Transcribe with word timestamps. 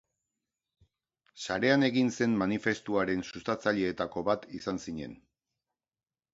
Sarean 1.43 1.85
egin 1.89 2.09
zen 2.15 2.33
manifestuaren 2.43 3.23
sustatzaileetako 3.29 4.27
bat 4.33 4.51
izan 4.63 4.85
zinen. 4.89 5.17